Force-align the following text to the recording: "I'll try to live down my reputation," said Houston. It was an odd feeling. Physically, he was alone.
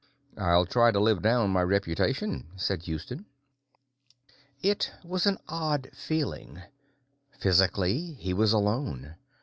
"I'll 0.39 0.65
try 0.65 0.89
to 0.91 0.99
live 0.99 1.21
down 1.21 1.51
my 1.51 1.61
reputation," 1.61 2.47
said 2.55 2.81
Houston. 2.85 3.27
It 4.63 4.91
was 5.03 5.27
an 5.27 5.37
odd 5.47 5.91
feeling. 5.93 6.59
Physically, 7.37 8.13
he 8.13 8.33
was 8.33 8.51
alone. 8.51 9.13